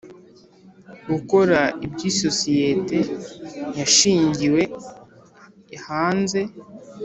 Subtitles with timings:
[1.11, 1.59] Gukora
[1.91, 2.97] by isosiyete
[3.79, 4.61] yashingiwe
[5.85, 6.41] hanze